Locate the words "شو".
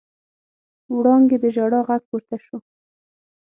2.45-2.57